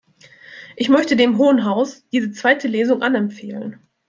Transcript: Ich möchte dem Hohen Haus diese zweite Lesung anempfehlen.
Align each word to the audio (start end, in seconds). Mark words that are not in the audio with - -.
Ich 0.77 0.89
möchte 0.89 1.15
dem 1.15 1.37
Hohen 1.37 1.63
Haus 1.63 2.07
diese 2.11 2.31
zweite 2.31 2.67
Lesung 2.67 3.03
anempfehlen. 3.03 3.87